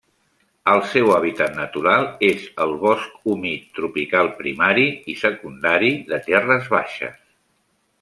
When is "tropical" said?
3.79-4.33